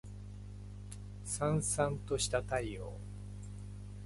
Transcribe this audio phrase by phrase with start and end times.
[1.27, 2.91] 燦燦とした太陽